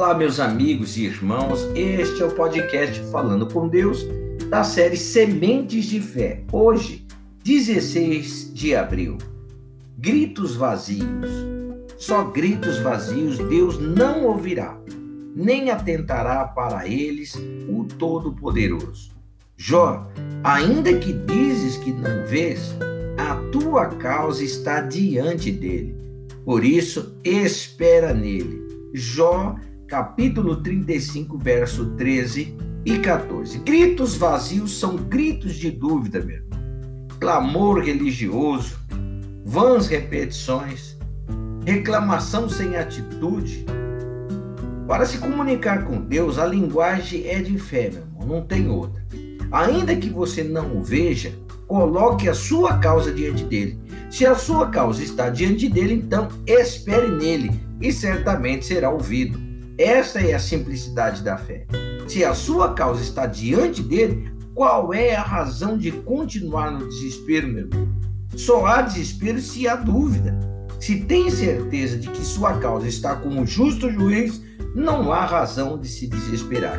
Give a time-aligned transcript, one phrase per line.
[0.00, 1.60] Olá, meus amigos e irmãos.
[1.74, 4.06] Este é o podcast Falando com Deus
[4.48, 6.42] da série Sementes de Fé.
[6.50, 7.06] Hoje,
[7.44, 9.18] 16 de abril.
[9.98, 11.28] Gritos vazios.
[11.98, 14.80] Só gritos vazios Deus não ouvirá,
[15.36, 17.34] nem atentará para eles
[17.68, 19.10] o Todo-Poderoso.
[19.54, 20.10] Jó,
[20.42, 22.74] ainda que dizes que não vês,
[23.18, 25.94] a tua causa está diante dele.
[26.42, 28.66] Por isso, espera nele.
[28.94, 29.56] Jó
[29.90, 33.58] capítulo 35, verso 13 e 14.
[33.58, 36.60] Gritos vazios são gritos de dúvida, meu irmão.
[37.18, 38.78] Clamor religioso,
[39.44, 40.96] vãs repetições,
[41.66, 43.66] reclamação sem atitude.
[44.86, 49.04] Para se comunicar com Deus, a linguagem é de fé, meu irmão, não tem outra.
[49.50, 51.32] Ainda que você não o veja,
[51.66, 53.76] coloque a sua causa diante dele.
[54.08, 59.49] Se a sua causa está diante dele, então espere nele e certamente será ouvido.
[59.80, 61.66] Esta é a simplicidade da fé.
[62.06, 67.48] Se a sua causa está diante dele, qual é a razão de continuar no desespero,
[67.48, 67.88] meu irmão?
[68.36, 70.38] Só há desespero se há dúvida.
[70.78, 74.42] Se tem certeza de que sua causa está com o justo juiz,
[74.74, 76.78] não há razão de se desesperar.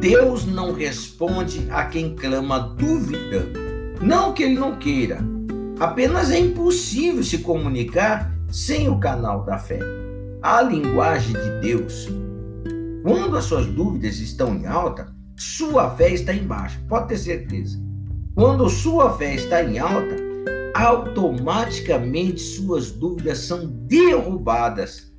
[0.00, 3.60] Deus não responde a quem clama duvidando.
[4.00, 5.18] Não que ele não queira,
[5.78, 10.07] apenas é impossível se comunicar sem o canal da fé
[10.42, 12.08] a linguagem de Deus.
[13.02, 17.78] Quando as suas dúvidas estão em alta, sua fé está em baixa, pode ter certeza.
[18.34, 20.16] Quando sua fé está em alta,
[20.74, 25.12] automaticamente suas dúvidas são derrubadas.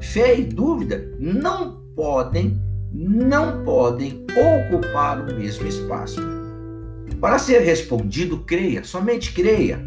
[0.00, 2.60] Fé e dúvida não podem,
[2.92, 6.20] não podem ocupar o mesmo espaço.
[7.20, 9.80] Para ser respondido, creia, somente creia.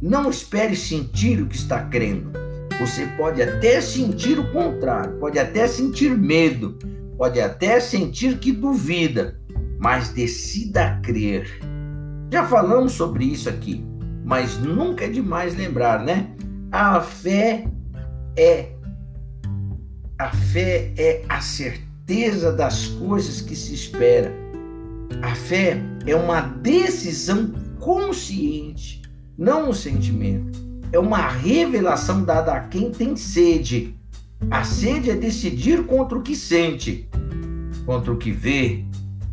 [0.00, 2.41] Não espere sentir o que está crendo.
[2.82, 6.76] Você pode até sentir o contrário, pode até sentir medo,
[7.16, 9.40] pode até sentir que duvida,
[9.78, 11.60] mas decida crer.
[12.32, 13.86] Já falamos sobre isso aqui,
[14.24, 16.34] mas nunca é demais lembrar, né?
[16.72, 17.68] A fé
[18.36, 18.72] é
[20.18, 24.32] a fé é a certeza das coisas que se espera.
[25.22, 29.02] A fé é uma decisão consciente,
[29.38, 33.96] não um sentimento é uma revelação dada a quem tem sede.
[34.50, 37.08] A sede é decidir contra o que sente,
[37.86, 38.84] contra o que vê.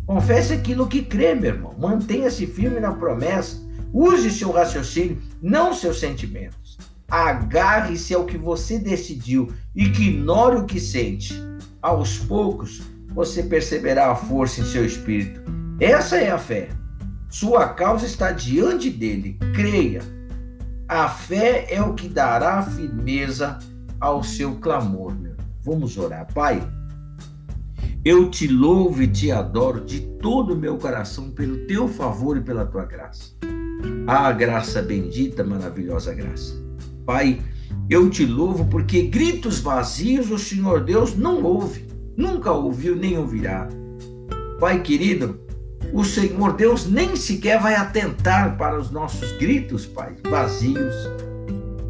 [0.05, 1.75] Confesse aquilo que crê, meu irmão.
[1.77, 3.61] Mantenha-se firme na promessa.
[3.91, 6.77] Use seu raciocínio, não seus sentimentos.
[7.09, 9.51] Agarre-se ao que você decidiu.
[9.75, 11.33] Ignore o que sente.
[11.81, 15.41] Aos poucos, você perceberá a força em seu espírito.
[15.79, 16.69] Essa é a fé.
[17.29, 19.37] Sua causa está diante dele.
[19.53, 20.18] Creia
[20.89, 23.59] a fé é o que dará firmeza
[24.01, 25.35] ao seu clamor, meu.
[25.61, 26.25] Vamos orar.
[26.33, 26.67] Pai,
[28.03, 32.41] eu te louvo e te adoro de todo o meu coração pelo teu favor e
[32.41, 33.35] pela tua graça.
[34.07, 36.55] Ah, graça bendita, maravilhosa graça.
[37.05, 37.39] Pai,
[37.87, 43.69] eu te louvo porque gritos vazios o Senhor Deus não ouve, nunca ouviu nem ouvirá.
[44.59, 45.39] Pai querido,
[45.93, 50.95] o Senhor Deus nem sequer vai atentar para os nossos gritos, Pai, vazios.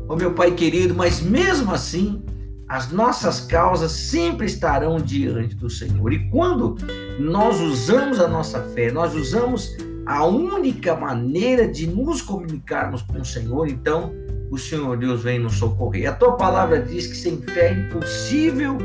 [0.08, 2.24] Ó oh, meu Pai querido, mas mesmo assim,
[2.68, 6.14] as nossas causas sempre estarão diante do Senhor.
[6.14, 6.76] E quando
[7.20, 13.26] nós usamos a nossa fé, nós usamos a única maneira de nos comunicarmos com o
[13.26, 14.12] Senhor, então
[14.50, 16.09] o Senhor Deus vem nos socorrer.
[16.09, 18.78] A tua palavra diz que sem fé é impossível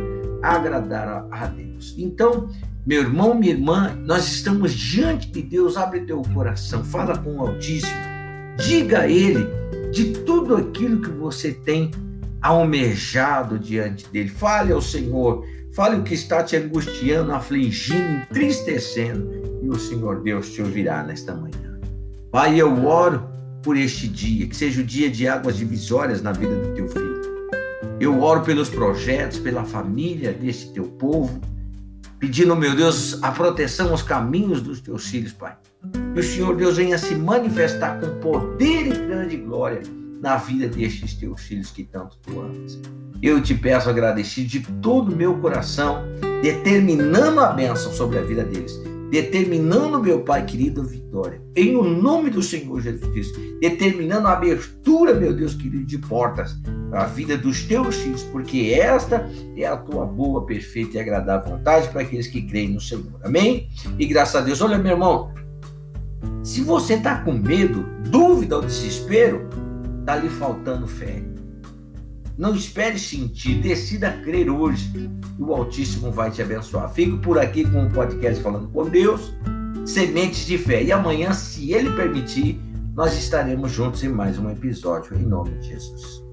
[0.43, 1.95] agradar a Deus.
[1.97, 2.49] Então,
[2.87, 5.75] meu irmão, minha irmã, nós estamos diante de Deus.
[5.75, 7.95] Abre teu coração, fala com o Altíssimo.
[8.59, 9.47] Diga a Ele
[9.91, 11.91] de tudo aquilo que você tem
[12.43, 14.29] almejado diante dele.
[14.29, 19.31] Fale ao Senhor, fale o que está te angustiando, afligindo, entristecendo,
[19.63, 21.81] e o Senhor Deus te ouvirá nesta manhã.
[22.31, 23.27] Pai, eu oro
[23.63, 27.15] por este dia, que seja o dia de águas divisórias na vida do teu filho.
[27.99, 31.41] Eu oro pelos projetos, pela família deste teu povo
[32.25, 35.55] pedindo, meu Deus, a proteção aos caminhos dos teus filhos, Pai.
[36.15, 39.83] Que o Senhor Deus venha se manifestar com poder e grande glória
[40.23, 42.81] na vida destes teus filhos que tanto tu amas.
[43.21, 46.03] Eu te peço agradecido de todo o meu coração,
[46.43, 51.41] determinando a bênção sobre a vida deles determinando, meu Pai querido, a vitória.
[51.55, 56.59] Em o nome do Senhor Jesus Cristo, determinando a abertura, meu Deus querido, de portas
[56.91, 61.57] para a vida dos teus filhos, porque esta é a tua boa, perfeita e agradável
[61.57, 63.21] vontade para aqueles que creem no Senhor.
[63.23, 63.69] Amém?
[64.01, 65.33] E graças a Deus, olha, meu irmão,
[66.43, 69.49] se você está com medo, dúvida ou desespero,
[70.01, 71.23] está lhe faltando fé.
[72.37, 74.91] Não espere sentir, decida crer hoje
[75.39, 76.93] e o Altíssimo vai te abençoar.
[76.93, 79.33] Fico por aqui com o podcast Falando com Deus,
[79.87, 80.83] Sementes de Fé.
[80.83, 82.61] E amanhã, se Ele permitir,
[82.95, 86.25] nós estaremos juntos em mais um episódio, em nome de Jesus.